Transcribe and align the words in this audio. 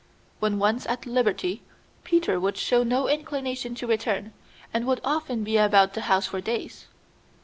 When 0.39 0.57
once 0.57 0.87
at 0.87 1.05
liberty 1.05 1.61
Peter 2.03 2.39
would 2.39 2.57
show 2.57 2.81
no 2.81 3.07
inclination 3.07 3.75
to 3.75 3.85
return, 3.85 4.33
and 4.73 4.87
would 4.87 4.99
often 5.03 5.43
be 5.43 5.57
about 5.57 5.93
the 5.93 6.01
house 6.01 6.25
for 6.25 6.41
days. 6.41 6.87